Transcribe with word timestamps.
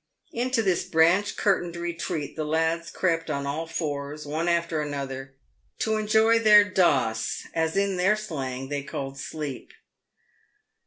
Into 0.33 0.63
this 0.63 0.83
branch 0.83 1.37
curtained 1.37 1.75
retreat 1.75 2.35
the 2.35 2.43
lads 2.43 2.89
crept 2.89 3.29
on 3.29 3.45
all 3.45 3.67
fours, 3.67 4.25
one 4.25 4.47
after 4.47 4.81
another, 4.81 5.35
to 5.77 5.95
enjoy 5.97 6.39
their" 6.39 6.63
doss," 6.73 7.43
as, 7.53 7.77
in 7.77 7.97
their 7.97 8.15
slang, 8.15 8.69
they 8.69 8.81
called 8.81 9.19
sleep. 9.19 9.71